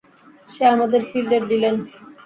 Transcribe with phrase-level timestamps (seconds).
[0.49, 1.75] সে আমাদের ফিল্মের ভিলেন।